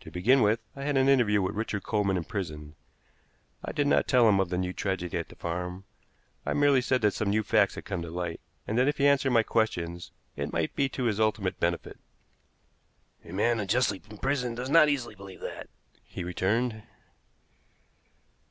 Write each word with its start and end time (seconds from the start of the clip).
To 0.00 0.10
begin 0.10 0.42
with, 0.42 0.60
I 0.76 0.82
had 0.82 0.98
an 0.98 1.08
interview 1.08 1.40
with 1.40 1.54
Richard 1.56 1.82
Coleman 1.82 2.18
in 2.18 2.24
prison. 2.24 2.74
I 3.64 3.72
did 3.72 3.86
not 3.86 4.06
tell 4.06 4.28
him 4.28 4.38
of 4.38 4.50
the 4.50 4.58
new 4.58 4.74
tragedy 4.74 5.16
at 5.16 5.30
the 5.30 5.34
farm; 5.34 5.84
I 6.44 6.52
merely 6.52 6.82
said 6.82 7.00
that 7.00 7.14
some 7.14 7.30
new 7.30 7.42
facts 7.42 7.76
had 7.76 7.86
come 7.86 8.02
to 8.02 8.10
light, 8.10 8.42
and 8.66 8.76
that 8.76 8.86
if 8.86 8.98
he 8.98 9.06
answered 9.06 9.30
my 9.30 9.42
questions 9.42 10.12
it 10.36 10.52
might 10.52 10.76
be 10.76 10.90
to 10.90 11.04
his 11.04 11.18
ultimate 11.18 11.58
benefit. 11.58 11.98
"A 13.24 13.32
man 13.32 13.60
unjustly 13.60 14.02
imprisoned 14.10 14.58
does 14.58 14.68
not 14.68 14.90
easily 14.90 15.14
believe 15.14 15.40
that," 15.40 15.70
he 16.04 16.22
returned. 16.22 16.82